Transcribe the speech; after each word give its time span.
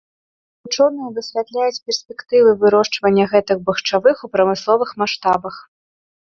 Вучоныя 0.67 1.09
высвятляюць 1.17 1.83
перспектывы 1.89 2.49
вырошчвання 2.65 3.29
гэтых 3.37 3.57
бахчавых 3.69 4.17
у 4.27 4.33
прамысловых 4.39 4.89
маштабах. 5.05 5.55